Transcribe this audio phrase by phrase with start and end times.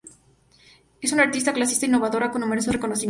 [0.99, 2.99] Es una artista clásica innovadora con numerosos reconocimientos.